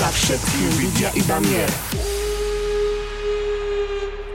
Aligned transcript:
Za 0.00 0.08
všetkým 0.08 0.68
vidia 0.80 1.12
iba 1.12 1.36
mier. 1.44 1.68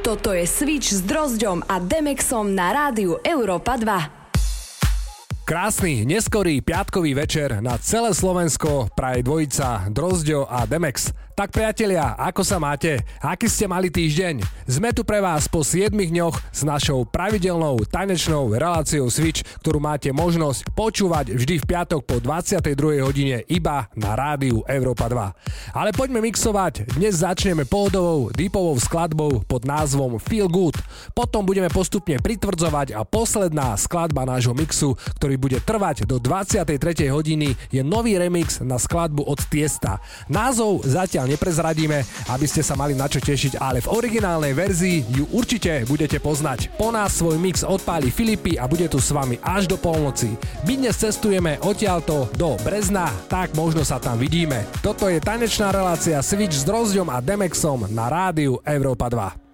Toto 0.05 0.29
je 0.29 0.45
Switch 0.45 0.93
s 0.93 1.01
Drozďom 1.01 1.65
a 1.65 1.81
Demexom 1.81 2.53
na 2.53 2.69
rádiu 2.69 3.17
Európa 3.25 3.73
2. 3.73 5.41
Krásny, 5.41 6.05
neskorý 6.05 6.61
piatkový 6.61 7.17
večer 7.17 7.65
na 7.65 7.81
celé 7.81 8.13
Slovensko 8.13 8.93
praje 8.93 9.25
dvojica 9.25 9.89
Drozďo 9.89 10.45
a 10.45 10.69
Demex. 10.69 11.09
Tak 11.35 11.51
priatelia, 11.51 12.15
ako 12.15 12.47
sa 12.47 12.63
máte? 12.63 13.03
Aký 13.19 13.51
ste 13.51 13.67
mali 13.67 13.91
týždeň? 13.91 14.39
Sme 14.71 14.95
tu 14.95 15.03
pre 15.03 15.19
vás 15.19 15.51
po 15.51 15.67
7 15.67 15.91
dňoch 15.91 16.31
s 16.31 16.63
našou 16.63 17.03
pravidelnou 17.03 17.75
tanečnou 17.91 18.55
reláciou 18.55 19.11
Switch, 19.11 19.43
ktorú 19.59 19.83
máte 19.83 20.15
možnosť 20.15 20.71
počúvať 20.71 21.35
vždy 21.35 21.59
v 21.59 21.65
piatok 21.67 22.07
po 22.07 22.23
22. 22.23 23.03
hodine 23.03 23.43
iba 23.51 23.91
na 23.99 24.15
rádiu 24.15 24.63
Európa 24.63 25.11
2. 25.11 25.75
Ale 25.75 25.91
poďme 25.91 26.23
mixovať. 26.23 26.95
Dnes 26.95 27.19
začneme 27.19 27.67
pohodovou, 27.67 28.31
deepovou 28.31 28.79
skladbou 28.79 29.43
pod 29.43 29.67
názvom 29.67 30.15
Feel 30.23 30.47
Good. 30.47 30.79
Potom 31.11 31.43
budeme 31.43 31.67
postupne 31.67 32.15
pritvrdzovať 32.15 32.95
a 32.95 33.03
posledná 33.03 33.75
skladba 33.75 34.23
nášho 34.23 34.55
mixu, 34.55 34.95
ktorý 35.19 35.35
bude 35.35 35.59
trvať 35.59 36.07
do 36.07 36.15
23. 36.15 37.11
hodiny, 37.11 37.59
je 37.75 37.83
nový 37.83 38.15
remix 38.15 38.63
na 38.63 38.79
skladbu 38.79 39.27
od 39.27 39.43
Tiesta. 39.51 39.99
Názov 40.31 40.87
zatiaľ 40.87 41.24
zatiaľ 41.25 41.33
neprezradíme, 41.33 41.97
aby 42.29 42.45
ste 42.45 42.61
sa 42.61 42.77
mali 42.77 42.93
na 42.93 43.09
čo 43.09 43.17
tešiť, 43.17 43.57
ale 43.57 43.81
v 43.81 43.89
originálnej 43.89 44.53
verzii 44.53 45.01
ju 45.09 45.25
určite 45.33 45.81
budete 45.89 46.21
poznať. 46.21 46.69
Po 46.77 46.93
nás 46.93 47.17
svoj 47.17 47.41
mix 47.41 47.65
odpáli 47.65 48.13
Filipy 48.13 48.61
a 48.61 48.69
bude 48.69 48.85
tu 48.85 49.01
s 49.01 49.09
vami 49.09 49.41
až 49.41 49.65
do 49.65 49.77
polnoci. 49.81 50.37
My 50.69 50.77
dnes 50.77 51.01
cestujeme 51.01 51.57
odtiaľto 51.65 52.29
do 52.37 52.53
Brezna, 52.61 53.09
tak 53.25 53.57
možno 53.57 53.81
sa 53.81 53.97
tam 53.97 54.21
vidíme. 54.21 54.69
Toto 54.85 55.09
je 55.09 55.17
tanečná 55.17 55.73
relácia 55.73 56.21
Switch 56.21 56.61
s 56.61 56.63
Drozďom 56.63 57.09
a 57.09 57.17
Demexom 57.17 57.89
na 57.89 58.05
rádiu 58.05 58.61
Európa 58.61 59.09
2. 59.09 59.44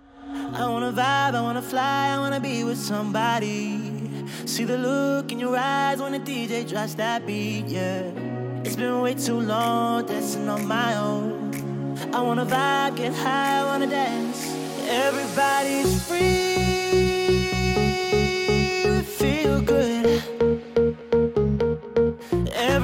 I 0.53 0.67
wanna 0.67 0.91
vibe, 0.91 1.35
I 1.35 1.41
wanna 1.41 1.61
fly, 1.61 2.09
I 2.15 2.17
wanna 2.17 2.39
be 2.39 2.63
with 2.63 2.77
somebody. 2.77 3.79
See 4.45 4.63
the 4.63 4.77
look 4.77 5.31
in 5.31 5.39
your 5.39 5.55
eyes 5.55 6.01
when 6.01 6.11
the 6.11 6.19
DJ 6.19 6.67
drops 6.67 6.95
that 6.95 7.25
beat, 7.25 7.67
yeah. 7.67 8.03
It's 8.65 8.75
been 8.75 9.01
way 9.01 9.13
too 9.13 9.39
long 9.39 10.05
dancing 10.05 10.49
on 10.49 10.67
my 10.67 10.95
own. 10.97 11.53
I 12.13 12.21
wanna 12.21 12.45
vibe, 12.45 12.97
get 12.97 13.13
high, 13.13 13.61
I 13.61 13.65
wanna 13.65 13.87
dance. 13.87 14.53
Everybody's 14.87 16.03
free, 16.07 16.55
feel 19.03 19.61
good. 19.61 19.91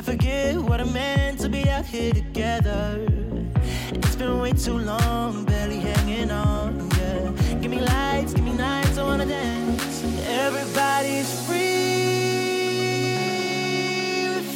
I 0.00 0.02
forget 0.02 0.56
what 0.56 0.80
it 0.80 0.90
meant 0.90 1.40
to 1.40 1.50
be 1.50 1.68
out 1.68 1.84
here 1.84 2.14
together. 2.14 3.06
It's 3.92 4.16
been 4.16 4.40
way 4.40 4.52
too 4.54 4.78
long, 4.78 5.44
barely 5.44 5.76
hanging 5.76 6.30
on. 6.30 6.88
Yeah. 6.96 7.30
Give 7.60 7.70
me 7.70 7.80
lights, 7.80 8.32
give 8.32 8.42
me 8.42 8.54
nights, 8.54 8.96
I 8.96 9.02
wanna 9.02 9.26
dance. 9.26 10.02
Everybody's 10.26 11.30
free, 11.46 11.60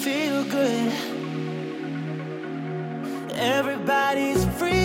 feel 0.03 0.45
good. 0.45 0.93
Everybody's 3.35 4.47
free. 4.57 4.84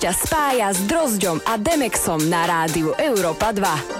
Ťa 0.00 0.16
spája 0.16 0.72
s 0.72 0.80
Drozďom 0.88 1.44
a 1.44 1.60
Demexom 1.60 2.24
na 2.32 2.48
rádiu 2.48 2.96
Európa 2.96 3.52
2. 3.52 3.99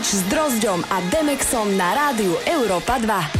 Switch 0.00 0.16
s 0.16 0.24
Drozďom 0.32 0.80
a 0.88 1.04
Demexom 1.12 1.76
na 1.76 1.92
rádiu 1.92 2.32
Európa 2.48 2.96
2. 2.96 3.39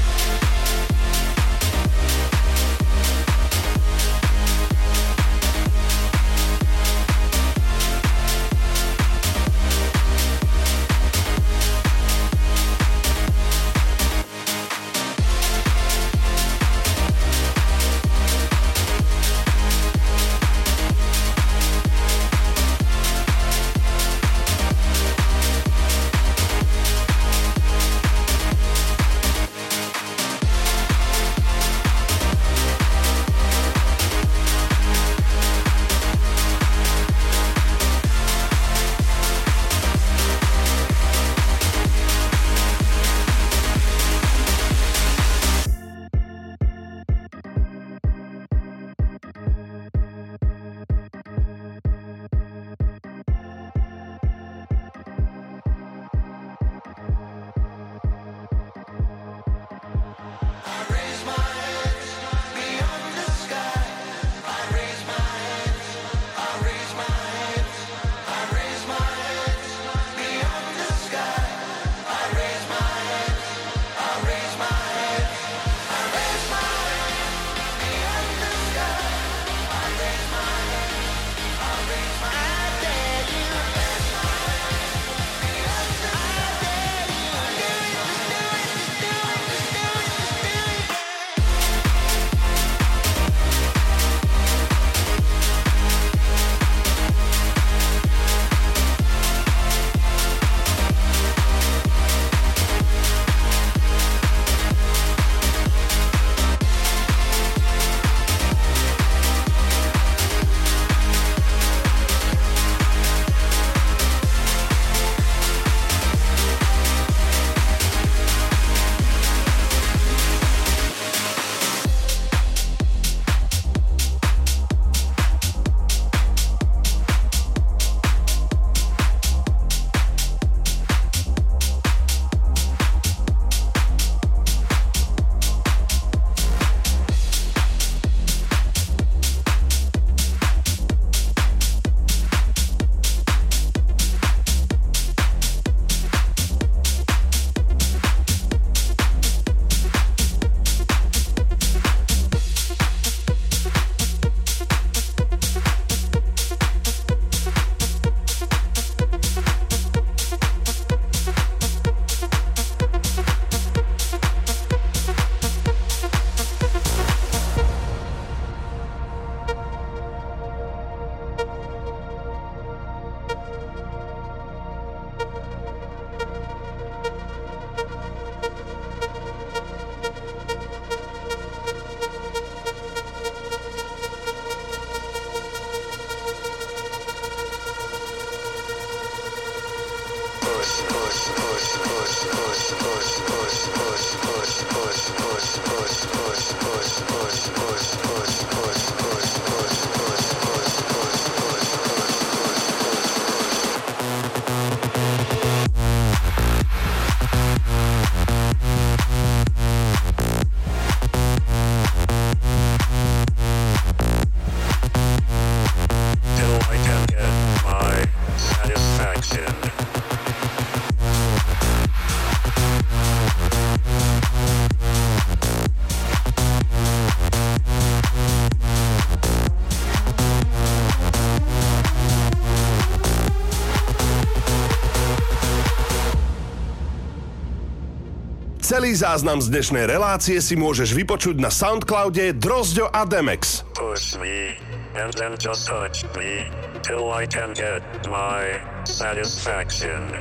Celý 238.80 238.96
záznam 238.96 239.44
z 239.44 239.52
dnešnej 239.52 239.84
relácie 239.92 240.40
si 240.40 240.56
môžeš 240.56 240.96
vypočuť 240.96 241.36
na 241.36 241.52
Soundcloude 241.52 242.32
Drozďo 242.32 242.88
a 242.88 243.04
Demex. 243.04 243.60
Push 243.76 244.16
me, 244.16 244.56
and 244.96 245.12
then 245.20 245.36
just 245.36 245.68
touch 245.68 246.08
me, 246.16 246.48
till 246.80 247.12
I 247.12 247.28
can 247.28 247.52
get 247.52 247.84
my 248.08 248.56
satisfaction. 248.88 250.16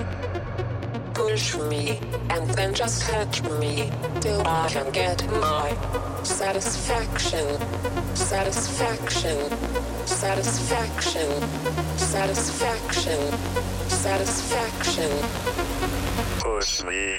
Push 1.16 1.56
me, 1.72 2.04
and 2.36 2.52
then 2.52 2.76
just 2.76 3.08
touch 3.08 3.40
me, 3.64 3.88
till 4.20 4.44
I 4.44 4.68
can 4.68 4.92
get 4.92 5.24
my 5.40 5.72
satisfaction. 6.28 7.48
Satisfaction. 8.12 9.40
Satisfaction. 10.04 11.32
Satisfaction. 11.96 13.20
Satisfaction. 13.88 15.12
Push 16.44 16.84
me 16.84 17.19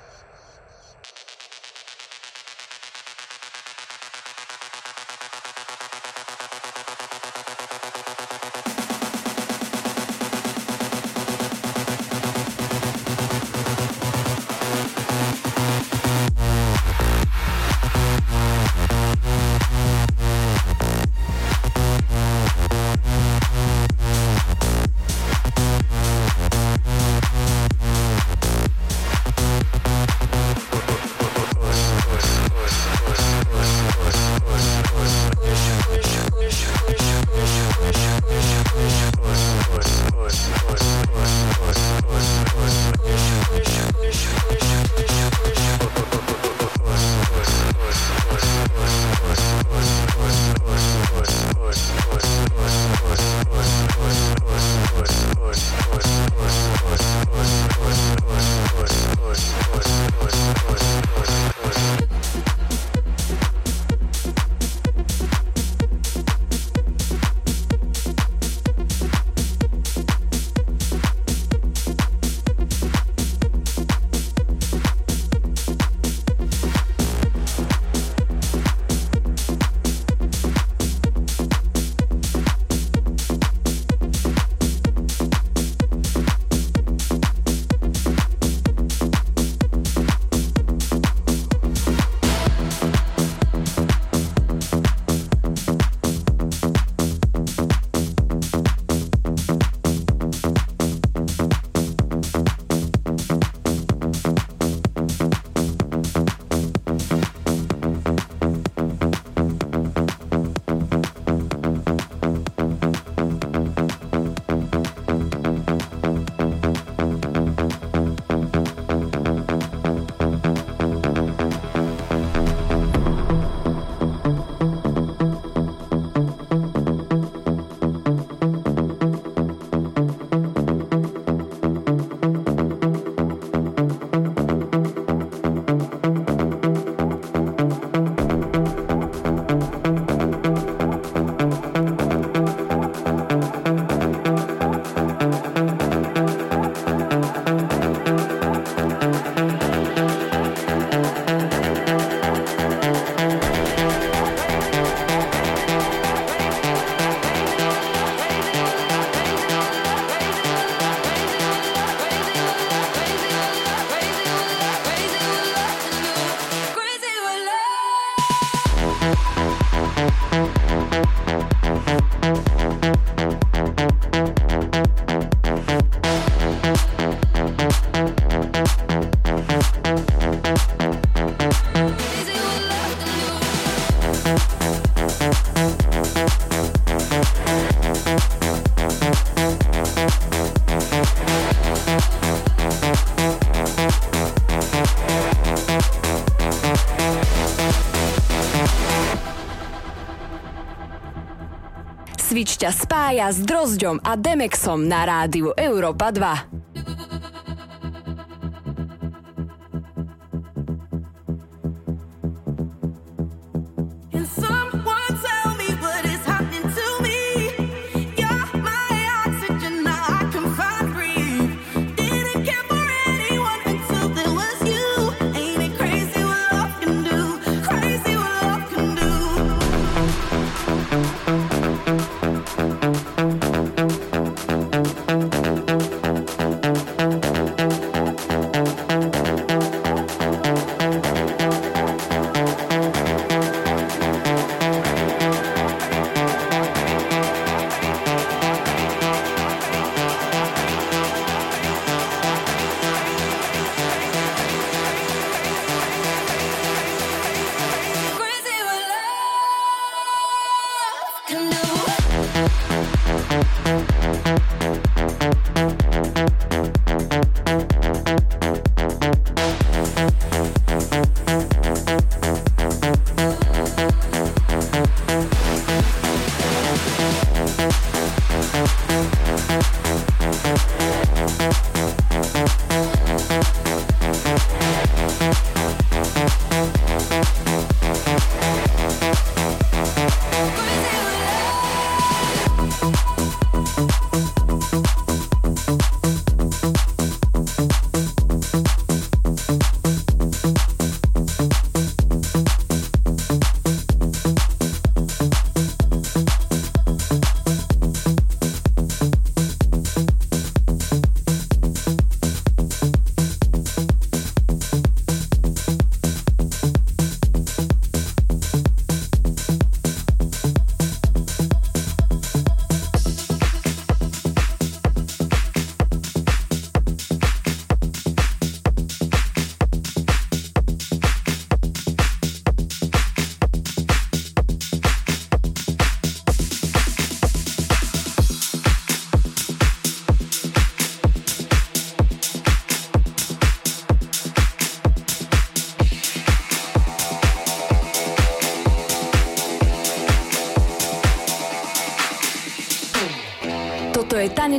Switch 202.31 202.63
ťa 202.63 202.71
spája 202.71 203.27
s 203.27 203.43
Drozďom 203.43 204.07
a 204.07 204.15
Demexom 204.15 204.87
na 204.87 205.03
rádiu 205.03 205.51
Európa 205.51 206.15
2. 206.15 206.50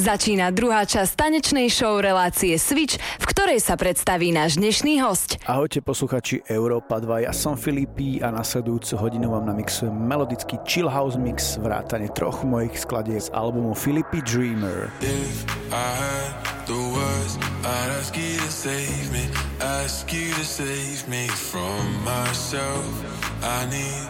Začína 0.00 0.48
druhá 0.48 0.88
časť 0.88 1.12
tanečnej 1.12 1.68
show 1.68 2.00
relácie 2.00 2.56
Switch, 2.56 2.96
v 2.96 3.24
ktorej 3.28 3.60
sa 3.60 3.76
predstaví 3.76 4.32
náš 4.32 4.56
dnešný 4.56 4.96
host. 5.04 5.36
Ahojte 5.44 5.84
posluchači 5.84 6.40
Európa 6.48 7.04
2, 7.04 7.28
ja 7.28 7.36
som 7.36 7.52
Filipí 7.52 8.16
a 8.24 8.32
nasledujúcu 8.32 8.96
hodinu 8.96 9.36
vám 9.36 9.52
namixujem 9.52 9.92
melodický 9.92 10.56
chill 10.64 10.88
house 10.88 11.20
mix 11.20 11.60
vrátane 11.60 12.08
troch 12.16 12.40
mojich 12.48 12.80
skladiek 12.80 13.20
z 13.20 13.28
albumu 13.36 13.76
Filipí 13.76 14.24
Dreamer. 14.24 14.88
If 15.04 15.44
I 15.68 16.32
the 16.64 16.80
words, 16.80 17.36
I'd 17.60 17.90
ask 18.00 18.16
you 18.16 18.40
to 18.40 18.48
save 18.48 19.04
me, 19.12 19.28
ask 19.60 20.08
you 20.08 20.32
to 20.32 20.44
save 20.48 21.04
me 21.12 21.28
from 21.28 21.84
myself. 22.08 22.88
I 23.44 23.68
need 23.68 24.09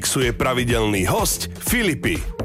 namixuje 0.00 0.32
pravidelný 0.32 1.04
host 1.04 1.52
Filipy. 1.60 2.39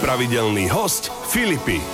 Pravidelný 0.00 0.68
host 0.68 1.12
Filipy. 1.28 1.93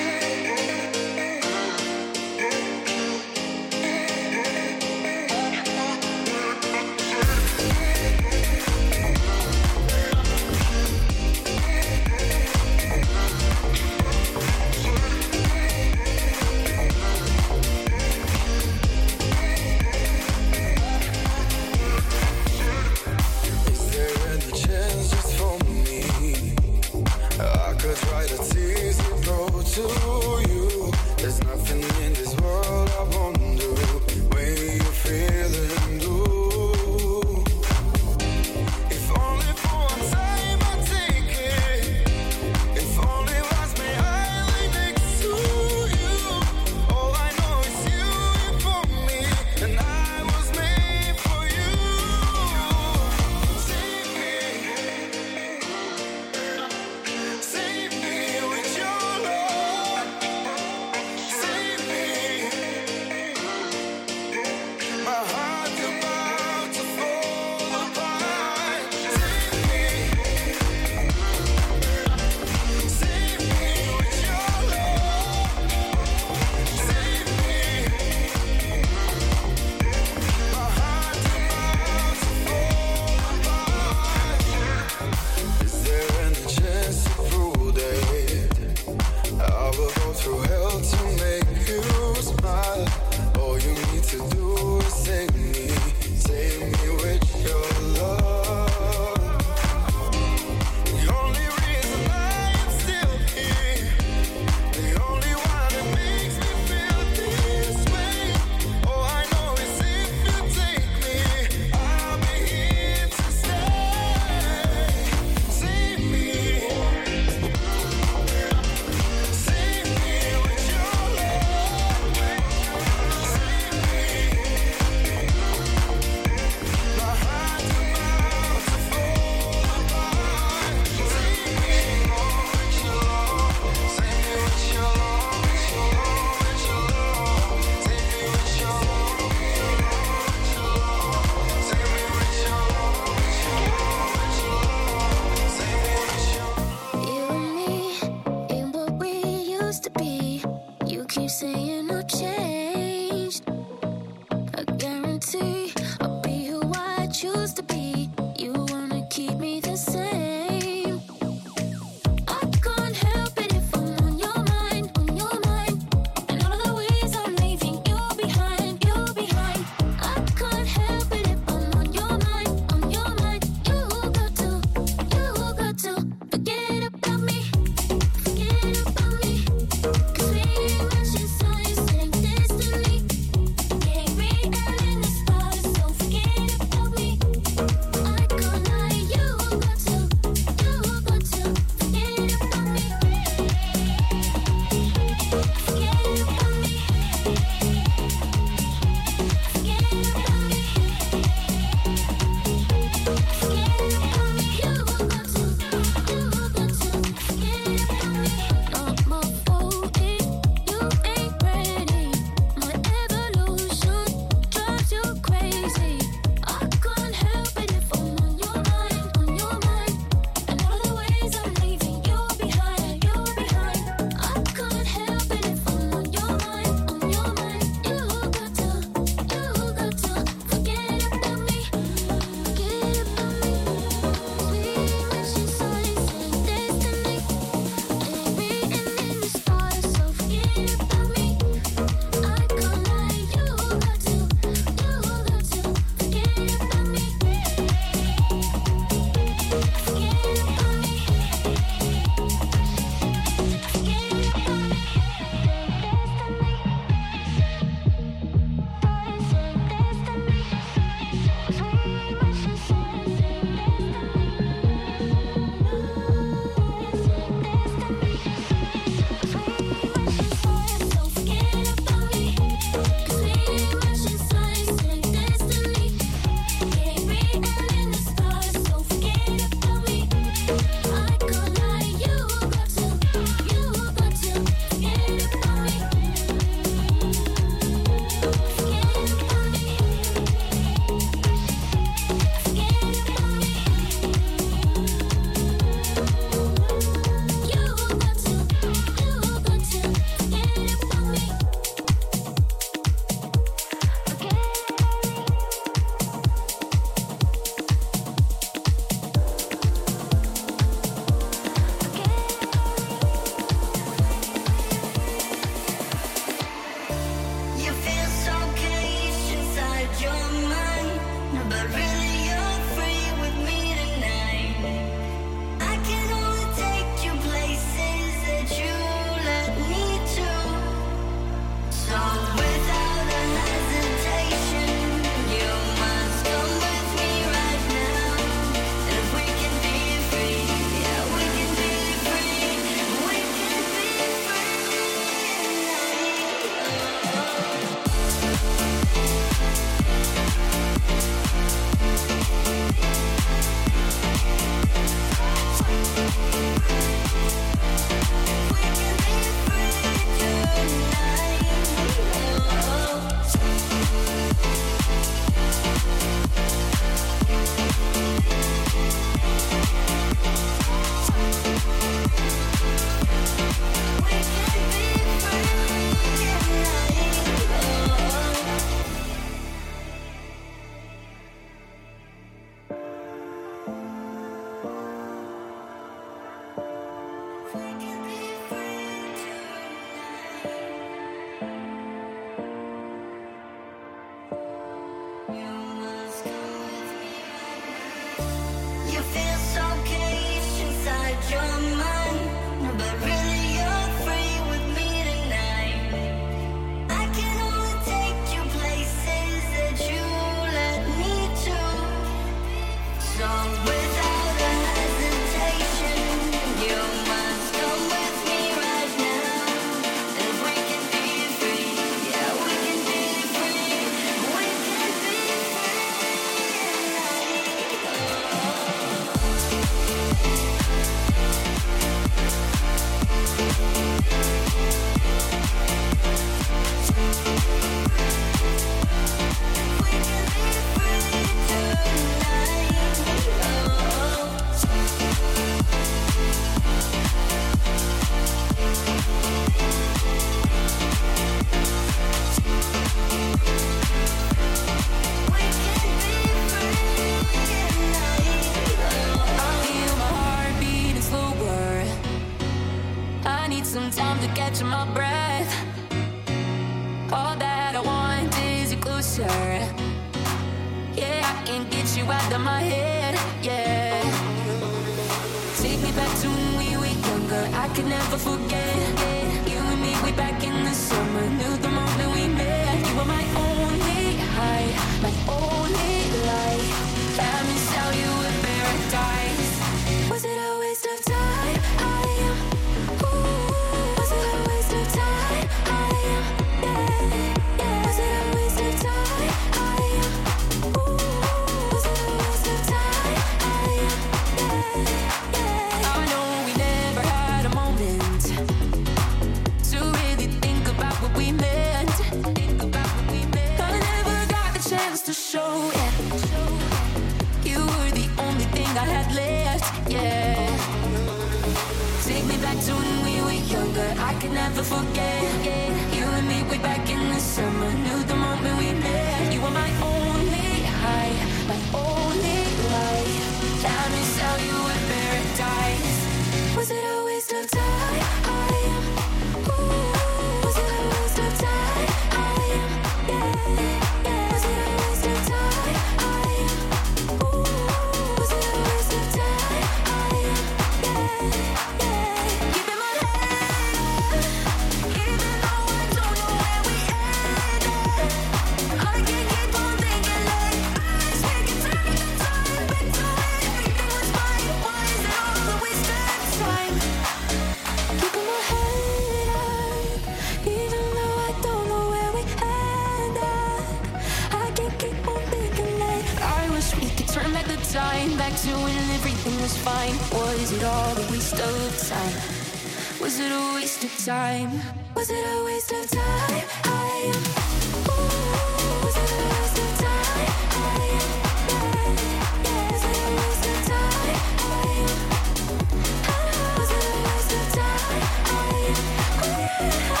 Yeah, 599.61 600.00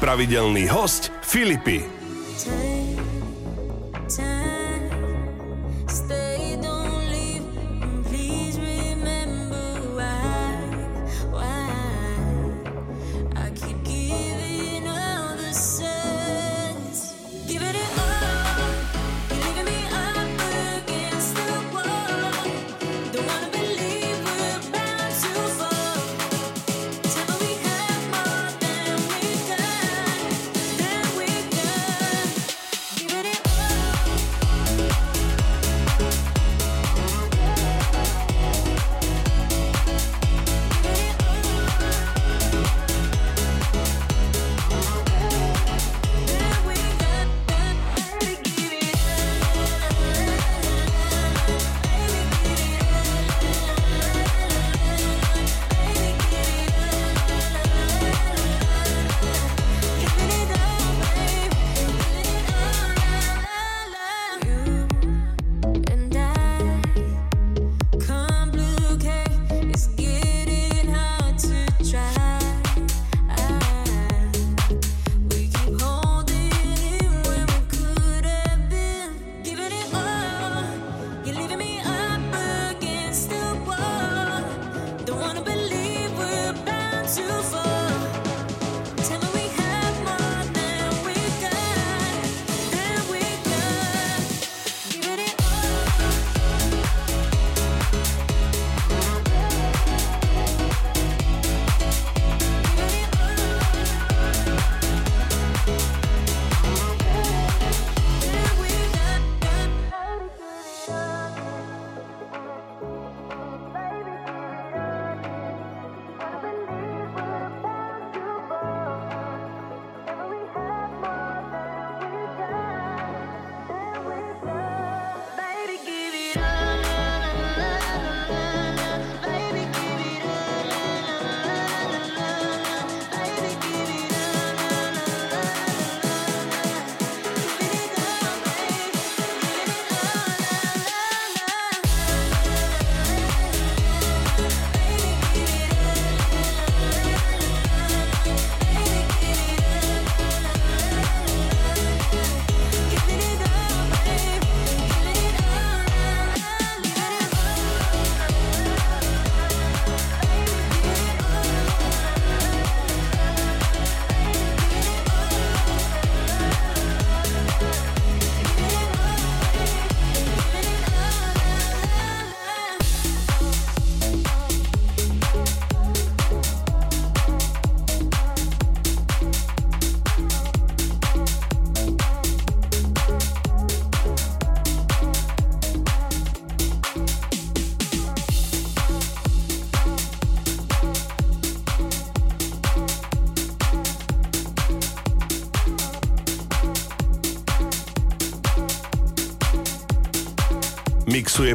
pravidelný 0.00 0.64
host 0.72 1.12
Filipy. 1.20 1.99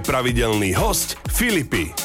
Pravidelný 0.05 0.73
host 0.77 1.17
Filipy. 1.29 2.04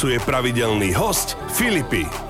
Mixuje 0.00 0.16
pravidelný 0.24 0.96
host 0.96 1.36
Filipy. 1.52 2.29